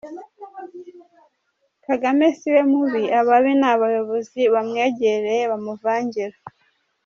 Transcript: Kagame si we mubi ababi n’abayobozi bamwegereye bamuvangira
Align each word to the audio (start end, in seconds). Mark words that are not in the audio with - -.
Kagame 1.85 2.25
si 2.37 2.47
we 2.53 2.61
mubi 2.71 3.03
ababi 3.19 3.51
n’abayobozi 3.61 4.41
bamwegereye 4.53 5.43
bamuvangira 5.51 6.37